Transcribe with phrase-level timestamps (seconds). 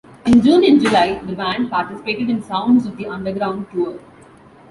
[0.25, 3.99] In June and July, the band participated in the Sounds of the Underground tour.